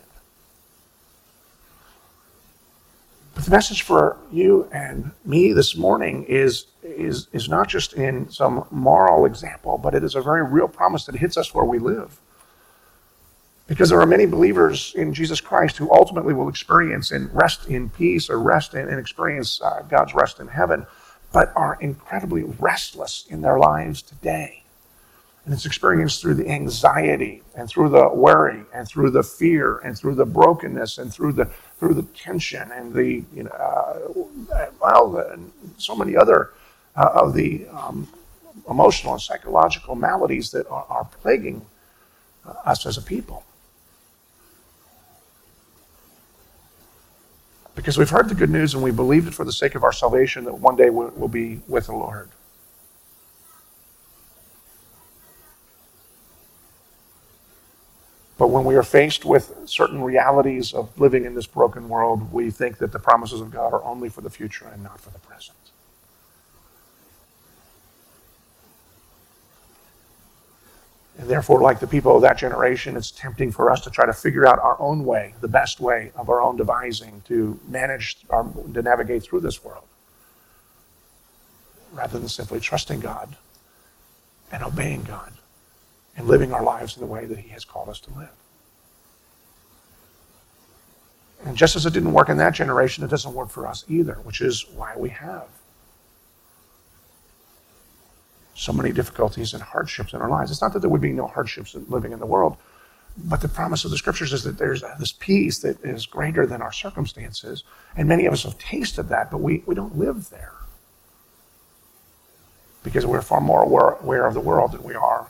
[3.44, 8.64] The message for you and me this morning is, is, is not just in some
[8.70, 12.20] moral example, but it is a very real promise that hits us where we live.
[13.66, 17.90] Because there are many believers in Jesus Christ who ultimately will experience and rest in
[17.90, 20.86] peace or rest in, and experience uh, God's rest in heaven,
[21.32, 24.62] but are incredibly restless in their lives today.
[25.44, 29.98] And it's experienced through the anxiety and through the worry and through the fear and
[29.98, 31.50] through the brokenness and through the
[31.82, 36.52] through the tension and the, you know, uh, well, and so many other
[36.94, 38.06] uh, of the um,
[38.70, 41.60] emotional and psychological maladies that are, are plaguing
[42.46, 43.42] uh, us as a people.
[47.74, 49.92] Because we've heard the good news and we believed it for the sake of our
[49.92, 52.28] salvation that one day we'll, we'll be with the Lord.
[58.42, 62.50] But when we are faced with certain realities of living in this broken world, we
[62.50, 65.20] think that the promises of God are only for the future and not for the
[65.20, 65.56] present.
[71.18, 74.12] And therefore, like the people of that generation, it's tempting for us to try to
[74.12, 78.42] figure out our own way, the best way of our own devising to manage, our,
[78.74, 79.84] to navigate through this world,
[81.92, 83.36] rather than simply trusting God
[84.50, 85.32] and obeying God
[86.16, 88.30] and living our lives in the way that He has called us to live.
[91.44, 94.14] And just as it didn't work in that generation, it doesn't work for us either,
[94.22, 95.48] which is why we have
[98.54, 100.50] so many difficulties and hardships in our lives.
[100.50, 102.56] It's not that there would be no hardships in living in the world,
[103.16, 106.62] but the promise of the scriptures is that there's this peace that is greater than
[106.62, 107.64] our circumstances.
[107.96, 110.52] And many of us have tasted that, but we, we don't live there
[112.84, 115.28] because we're far more aware, aware of the world than we are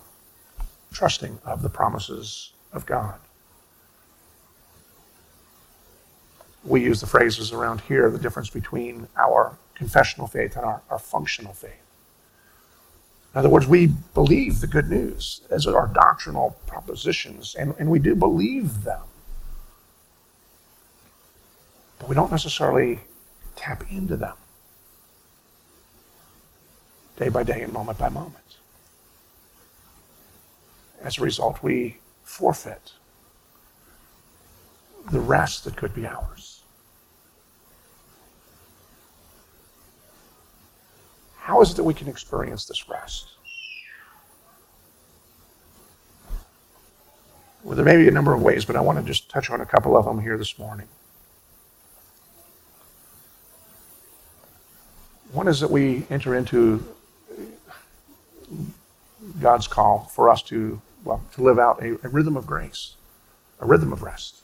[0.93, 3.19] trusting of the promises of God.
[6.65, 10.99] We use the phrases around here the difference between our confessional faith and our, our
[10.99, 11.83] functional faith.
[13.35, 17.99] In other words, we believe the good news as our doctrinal propositions, and, and we
[17.99, 19.03] do believe them.
[21.99, 23.01] But we don't necessarily
[23.57, 24.37] tap into them
[27.17, 28.37] day by day and moment by moment.
[31.03, 32.93] As a result, we forfeit
[35.11, 36.63] the rest that could be ours.
[41.37, 43.31] How is it that we can experience this rest?
[47.65, 49.61] Well, there may be a number of ways, but I want to just touch on
[49.61, 50.87] a couple of them here this morning.
[55.33, 56.85] One is that we enter into
[59.41, 62.95] God's call for us to well, to live out a, a rhythm of grace,
[63.61, 64.37] a rhythm of rest.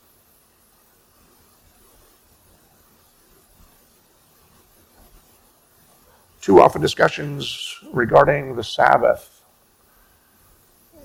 [6.40, 9.44] Too often discussions regarding the Sabbath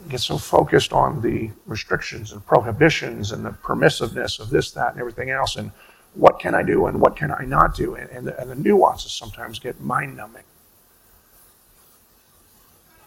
[0.09, 4.99] get so focused on the restrictions and prohibitions and the permissiveness of this, that, and
[4.99, 5.71] everything else, and
[6.13, 8.55] what can I do and what can I not do, and, and, the, and the
[8.55, 10.43] nuances sometimes get mind numbing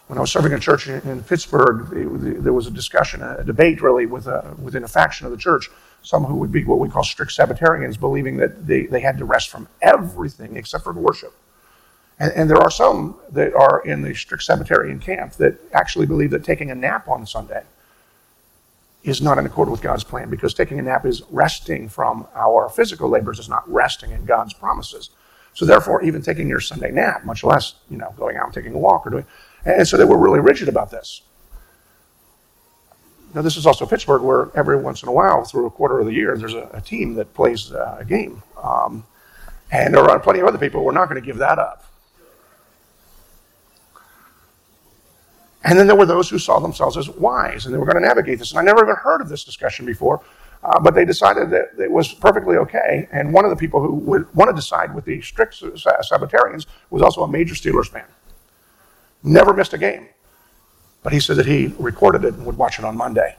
[0.07, 3.43] when I was serving a church in, in Pittsburgh, it, there was a discussion, a
[3.43, 5.69] debate really with a, within a faction of the church.
[6.01, 9.25] Some who would be what we call strict Sabbatarians, believing that they, they had to
[9.25, 11.33] rest from everything except for worship.
[12.19, 16.31] And, and there are some that are in the strict Sabbatarian camp that actually believe
[16.31, 17.63] that taking a nap on Sunday
[19.03, 22.69] is not in accord with God's plan because taking a nap is resting from our
[22.69, 25.09] physical labors, is not resting in God's promises.
[25.53, 28.73] So therefore, even taking your Sunday nap, much less you know going out and taking
[28.73, 29.25] a walk or doing
[29.67, 31.21] and so they were really rigid about this.
[33.33, 36.05] Now, this is also Pittsburgh, where every once in a while, through a quarter of
[36.05, 38.41] the year, there's a, a team that plays uh, a game.
[38.61, 39.05] Um,
[39.69, 41.83] and there are plenty of other people who are not going to give that up.
[45.63, 48.07] And then there were those who saw themselves as wise and they were going to
[48.07, 48.51] navigate this.
[48.51, 50.21] And I never even heard of this discussion before,
[50.63, 53.09] uh, but they decided that it was perfectly okay.
[53.11, 57.01] And one of the people who would want to decide with the strict Sabbatarians was
[57.01, 58.05] also a major Steelers fan.
[59.27, 60.07] Never missed a game.
[61.03, 63.35] But he said that he recorded it and would watch it on Monday.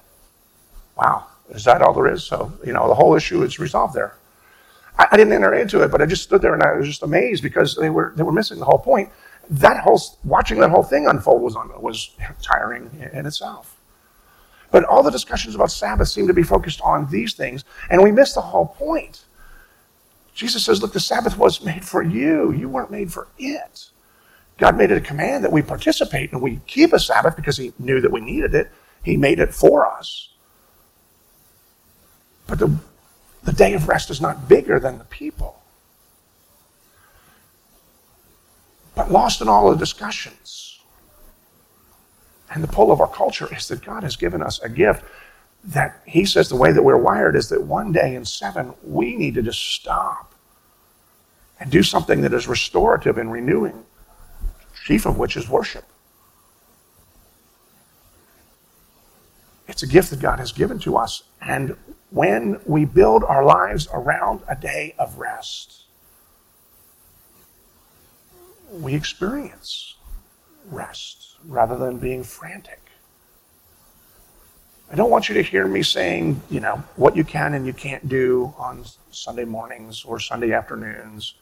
[0.96, 2.24] Wow, is that all there is?
[2.24, 4.14] So, you know, the whole issue is resolved there.
[4.98, 7.02] I, I didn't enter into it, but I just stood there and I was just
[7.02, 9.10] amazed because they were they were missing the whole point.
[9.50, 12.10] That whole watching that whole thing unfold was on, was
[12.42, 13.76] tiring in itself.
[14.70, 18.12] But all the discussions about Sabbath seem to be focused on these things, and we
[18.12, 19.24] miss the whole point.
[20.34, 22.52] Jesus says, Look, the Sabbath was made for you.
[22.52, 23.88] You weren't made for it.
[24.58, 27.72] God made it a command that we participate and we keep a Sabbath because He
[27.78, 28.70] knew that we needed it.
[29.04, 30.30] He made it for us.
[32.48, 32.76] But the,
[33.44, 35.62] the day of rest is not bigger than the people.
[38.96, 40.80] But lost in all the discussions.
[42.50, 45.04] And the pull of our culture is that God has given us a gift
[45.62, 49.14] that He says the way that we're wired is that one day in seven, we
[49.14, 50.34] need to just stop
[51.60, 53.84] and do something that is restorative and renewing
[54.88, 55.84] chief of which is worship.
[59.66, 61.24] It's a gift that God has given to us.
[61.42, 61.76] And
[62.08, 65.82] when we build our lives around a day of rest,
[68.72, 69.96] we experience
[70.70, 72.80] rest rather than being frantic.
[74.90, 77.74] I don't want you to hear me saying, you know, what you can and you
[77.74, 81.34] can't do on Sunday mornings or Sunday afternoons.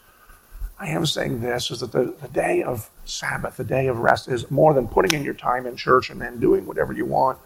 [0.78, 4.28] I am saying this is that the, the day of Sabbath, the day of rest,
[4.28, 7.38] is more than putting in your time in church and then doing whatever you want.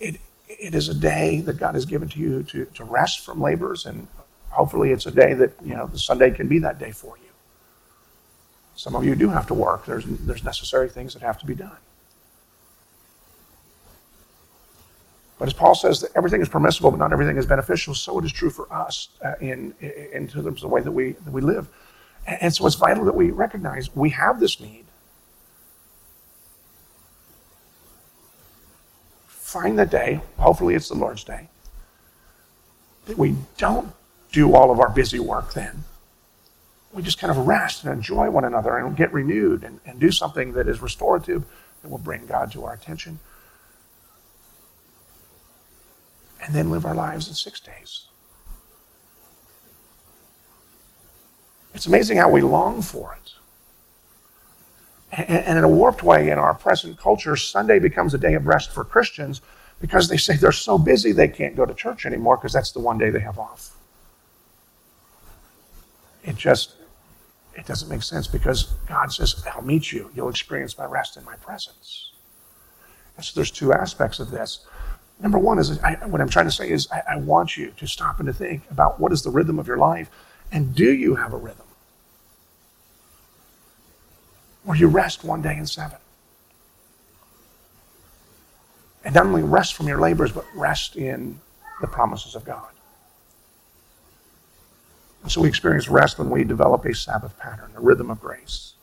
[0.00, 0.16] It,
[0.48, 3.86] it is a day that God has given to you to, to rest from labors,
[3.86, 4.08] and
[4.50, 7.22] hopefully it's a day that, you know, the Sunday can be that day for you.
[8.74, 9.86] Some of you do have to work.
[9.86, 11.76] There's, there's necessary things that have to be done.
[15.38, 17.94] But as Paul says, that everything is permissible, but not everything is beneficial.
[17.94, 21.12] So it is true for us uh, in, in terms of the way that we,
[21.12, 21.68] that we live.
[22.26, 24.84] And, so it's vital that we recognize we have this need.
[29.28, 31.48] Find the day, hopefully it's the Lord's day,
[33.06, 33.92] that we don't
[34.32, 35.84] do all of our busy work then.
[36.92, 40.10] We just kind of rest and enjoy one another and get renewed and, and do
[40.10, 41.44] something that is restorative
[41.82, 43.20] that will bring God to our attention.
[46.46, 48.06] and then live our lives in six days.
[51.76, 53.32] It's amazing how we long for it.
[55.12, 58.70] And in a warped way, in our present culture, Sunday becomes a day of rest
[58.70, 59.42] for Christians
[59.78, 62.80] because they say they're so busy they can't go to church anymore because that's the
[62.80, 63.76] one day they have off.
[66.24, 66.76] It just
[67.54, 70.10] it doesn't make sense because God says, I'll meet you.
[70.14, 72.12] You'll experience my rest in my presence.
[73.16, 74.66] And so there's two aspects of this.
[75.20, 77.86] Number one is I, what I'm trying to say is I, I want you to
[77.86, 80.10] stop and to think about what is the rhythm of your life,
[80.50, 81.65] and do you have a rhythm
[84.66, 85.98] where you rest one day in seven?
[89.04, 91.40] And not only rest from your labors, but rest in
[91.80, 92.68] the promises of God.
[95.22, 98.74] And so we experience rest when we develop a Sabbath pattern, a rhythm of grace.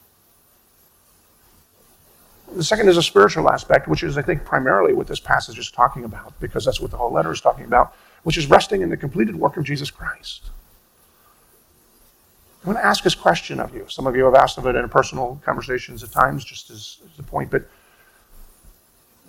[2.56, 5.70] The second is a spiritual aspect, which is, I think, primarily what this passage is
[5.70, 8.90] talking about, because that's what the whole letter is talking about, which is resting in
[8.90, 10.50] the completed work of Jesus Christ.
[12.64, 13.86] I want to ask this question of you.
[13.90, 17.20] Some of you have asked of it in personal conversations at times, just as, as
[17.20, 17.64] a point, but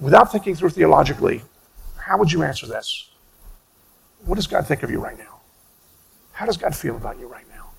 [0.01, 1.43] without thinking through theologically,
[1.97, 3.11] how would you answer this?
[4.25, 5.41] What does God think of you right now?
[6.33, 7.71] How does God feel about you right now?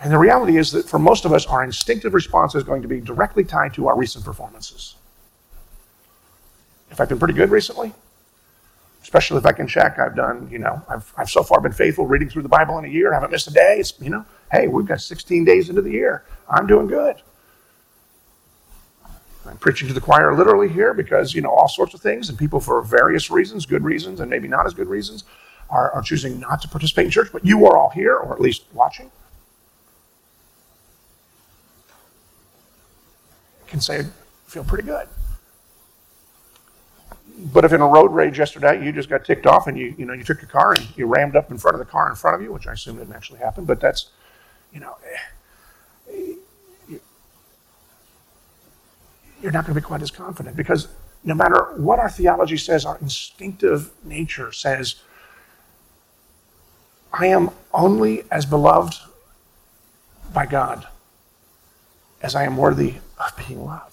[0.00, 2.88] And the reality is that for most of us, our instinctive response is going to
[2.88, 4.96] be directly tied to our recent performances.
[6.90, 7.92] If I've been pretty good recently,
[9.02, 12.06] especially if I can check, I've done, you know, I've, I've so far been faithful
[12.06, 13.76] reading through the Bible in a year, haven't missed a day.
[13.78, 16.24] It's, you know, hey, we've got 16 days into the year.
[16.48, 17.16] I'm doing good.
[19.44, 22.38] I'm preaching to the choir literally here because, you know, all sorts of things and
[22.38, 25.24] people for various reasons, good reasons and maybe not as good reasons,
[25.68, 27.30] are, are choosing not to participate in church.
[27.32, 29.10] But you are all here, or at least watching.
[33.72, 34.04] can say,
[34.46, 35.08] feel pretty good.
[37.38, 40.04] But if in a road rage yesterday you just got ticked off and you you
[40.04, 42.14] know you took your car and you rammed up in front of the car in
[42.16, 44.10] front of you, which I assume didn't actually happen, but that's
[44.72, 46.34] you know eh,
[49.42, 50.88] you're not going to be quite as confident because
[51.24, 54.96] no matter what our theology says, our instinctive nature says,
[57.12, 58.94] I am only as beloved
[60.32, 60.86] by God
[62.22, 63.91] as I am worthy of being loved.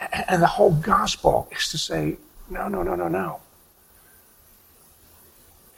[0.00, 2.16] And the whole gospel is to say,
[2.48, 3.40] no, no, no, no, no.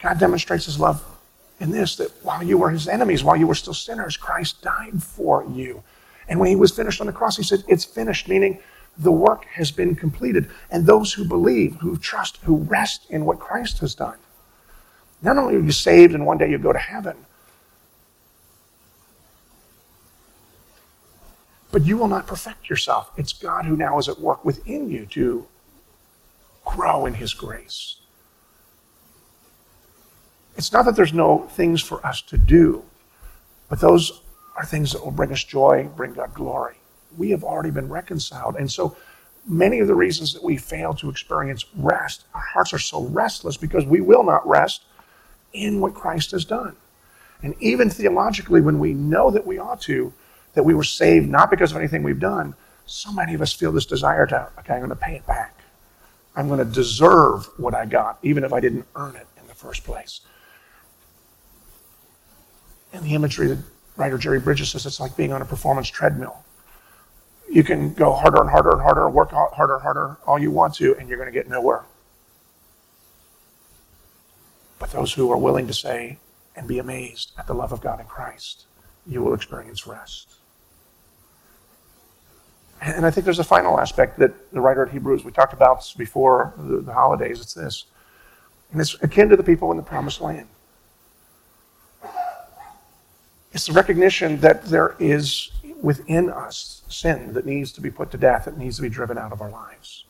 [0.01, 1.05] God demonstrates his love
[1.61, 5.03] in this that while you were his enemies, while you were still sinners, Christ died
[5.03, 5.83] for you.
[6.29, 8.61] And when he was finished on the cross, he said, It's finished, meaning
[8.99, 10.51] the work has been completed.
[10.71, 14.19] And those who believe, who trust, who rest in what Christ has done,
[15.21, 17.17] not only are you saved and one day you go to heaven,
[21.73, 23.11] But you will not perfect yourself.
[23.17, 25.47] It's God who now is at work within you to
[26.65, 27.97] grow in His grace.
[30.57, 32.85] It's not that there's no things for us to do,
[33.69, 34.21] but those
[34.57, 36.77] are things that will bring us joy, bring God glory.
[37.17, 38.57] We have already been reconciled.
[38.57, 38.97] And so
[39.47, 43.57] many of the reasons that we fail to experience rest, our hearts are so restless
[43.57, 44.83] because we will not rest
[45.55, 46.77] in what Christ has done.
[47.43, 50.13] And even theologically, when we know that we ought to,
[50.55, 52.55] that we were saved not because of anything we've done,
[52.87, 55.57] so many of us feel this desire to, okay, I'm going to pay it back.
[56.35, 59.55] I'm going to deserve what I got, even if I didn't earn it in the
[59.55, 60.21] first place.
[62.93, 63.59] And the imagery that
[63.97, 66.45] writer Jerry Bridges says it's like being on a performance treadmill.
[67.51, 70.75] You can go harder and harder and harder, work harder and harder all you want
[70.75, 71.85] to, and you're going to get nowhere.
[74.79, 76.19] But those who are willing to say
[76.57, 78.65] and be amazed at the love of God in Christ,
[79.07, 80.35] you will experience rest.
[82.85, 85.85] And I think there's a final aspect that the writer of Hebrews, we talked about
[85.97, 87.85] before the, the holidays, it's this.
[88.73, 90.49] And it's akin to the people in the promised land.
[93.53, 98.19] It's the recognition that there is within us sin that needs to be put to
[98.19, 100.05] death, that needs to be driven out of our lives.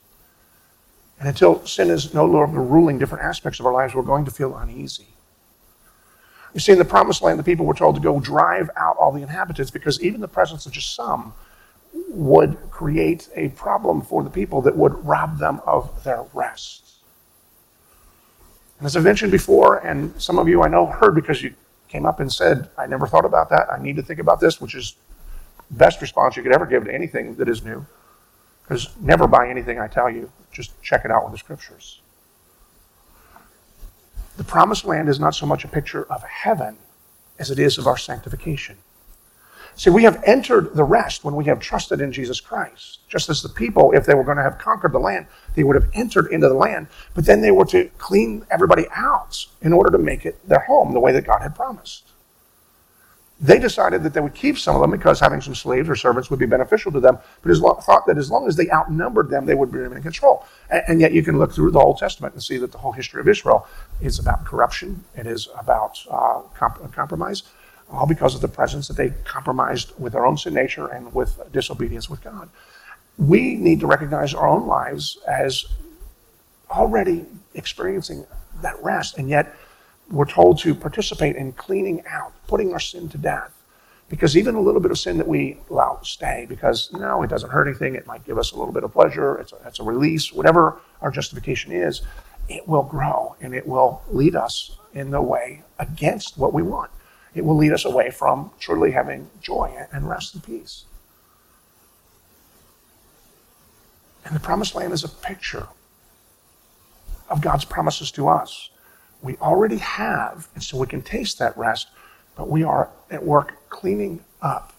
[1.19, 4.31] And until sin is no longer ruling different aspects of our lives, we're going to
[4.31, 5.09] feel uneasy.
[6.55, 9.13] You see, in the promised land, the people were told to go drive out all
[9.13, 11.35] the inhabitants because even the presence of just some
[12.13, 16.93] would create a problem for the people that would rob them of their rest.
[18.79, 21.55] And as I've mentioned before, and some of you I know heard because you
[21.89, 23.73] came up and said, I never thought about that.
[23.73, 24.97] I need to think about this, which is
[25.71, 27.87] best response you could ever give to anything that is new.
[28.63, 30.31] Because never buy anything I tell you.
[30.51, 32.01] Just check it out with the scriptures.
[34.37, 36.77] The promised land is not so much a picture of heaven
[37.39, 38.77] as it is of our sanctification.
[39.75, 43.01] See, we have entered the rest when we have trusted in Jesus Christ.
[43.09, 45.77] Just as the people, if they were going to have conquered the land, they would
[45.77, 49.91] have entered into the land, but then they were to clean everybody out in order
[49.91, 52.05] to make it their home the way that God had promised.
[53.41, 56.31] They decided that they would keep some of them because having some slaves or servants
[56.31, 59.47] would be beneficial to them, but lo- thought that as long as they outnumbered them,
[59.47, 60.47] they would be in control.
[60.71, 62.93] And, and yet you can look through the Old Testament and see that the whole
[62.93, 63.67] history of Israel
[64.01, 67.43] is about corruption, it is about uh, comp- compromise
[67.93, 71.39] all because of the presence that they compromised with their own sin nature and with
[71.53, 72.49] disobedience with God.
[73.19, 75.67] We need to recognize our own lives as
[76.71, 78.27] already experiencing
[78.63, 79.55] that rest, and yet
[80.11, 83.53] we're told to participate in cleaning out, putting our sin to death.
[84.09, 87.51] Because even a little bit of sin that we allow stay, because no, it doesn't
[87.51, 89.83] hurt anything, it might give us a little bit of pleasure, it's a, it's a
[89.83, 92.03] release, whatever our justification is,
[92.49, 96.91] it will grow and it will lead us in the way against what we want
[97.35, 100.85] it will lead us away from truly having joy and rest and peace.
[104.25, 105.67] And the promised land is a picture
[107.29, 108.71] of God's promises to us.
[109.23, 111.89] We already have, and so we can taste that rest,
[112.37, 114.73] but we are at work cleaning up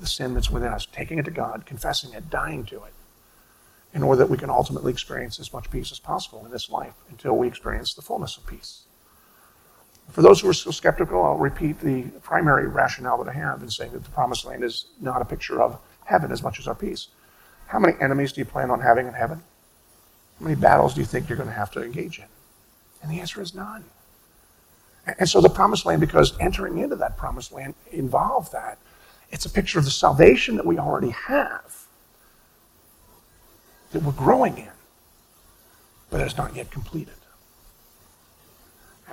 [0.00, 2.92] the sin that's within us, taking it to God, confessing it, dying to it,
[3.94, 6.94] in order that we can ultimately experience as much peace as possible in this life
[7.10, 8.84] until we experience the fullness of peace.
[10.12, 13.70] For those who are still skeptical, I'll repeat the primary rationale that I have in
[13.70, 16.74] saying that the promised land is not a picture of heaven as much as our
[16.74, 17.08] peace.
[17.66, 19.42] How many enemies do you plan on having in heaven?
[20.38, 22.26] How many battles do you think you're going to have to engage in?
[23.02, 23.84] And the answer is none.
[25.18, 28.78] And so the promised land, because entering into that promised land involved that,
[29.30, 31.86] it's a picture of the salvation that we already have,
[33.92, 34.70] that we're growing in,
[36.10, 37.14] but it's not yet completed.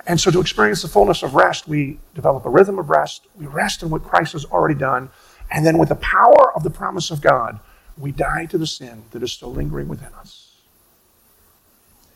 [0.06, 3.26] And so, to experience the fullness of rest, we develop a rhythm of rest.
[3.36, 5.10] We rest in what Christ has already done.
[5.50, 7.60] And then, with the power of the promise of God,
[7.98, 10.54] we die to the sin that is still lingering within us.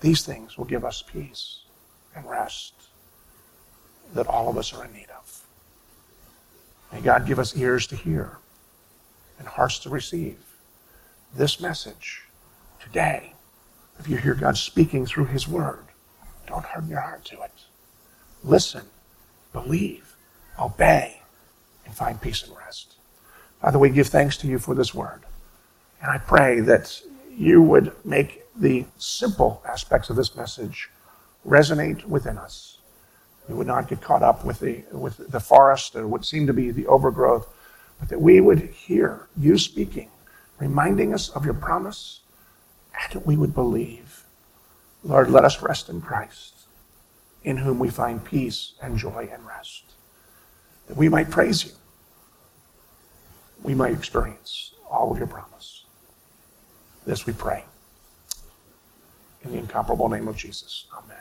[0.00, 1.60] These things will give us peace
[2.14, 2.74] and rest
[4.14, 5.44] that all of us are in need of.
[6.92, 8.38] May God give us ears to hear
[9.38, 10.38] and hearts to receive
[11.34, 12.22] this message
[12.80, 13.32] today.
[13.98, 15.86] If you hear God speaking through His Word,
[16.46, 17.52] don't harden your heart to it
[18.44, 18.82] listen,
[19.52, 20.14] believe,
[20.60, 21.22] obey,
[21.84, 22.94] and find peace and rest.
[23.60, 25.22] Father, we give thanks to you for this word.
[26.00, 30.90] And I pray that you would make the simple aspects of this message
[31.46, 32.78] resonate within us.
[33.48, 36.52] We would not get caught up with the, with the forest or what seemed to
[36.52, 37.48] be the overgrowth,
[37.98, 40.10] but that we would hear you speaking,
[40.58, 42.20] reminding us of your promise,
[43.02, 44.13] and that we would believe.
[45.04, 46.54] Lord, let us rest in Christ
[47.44, 49.84] in whom we find peace and joy and rest.
[50.88, 51.72] That we might praise you.
[53.62, 55.84] We might experience all of your promise.
[57.06, 57.64] This we pray.
[59.42, 60.86] In the incomparable name of Jesus.
[60.96, 61.18] Amen.